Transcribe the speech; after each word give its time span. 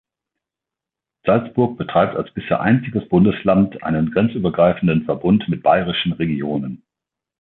Salzburg 1.27 1.77
betreibt 1.77 2.15
als 2.15 2.33
bisher 2.33 2.59
einziges 2.59 3.07
Bundesland 3.07 3.83
einen 3.83 4.09
grenzübergreifenden 4.09 5.03
Verbund 5.05 5.47
mit 5.47 5.61
bayerischen 5.61 6.13
Regionen. 6.13 6.81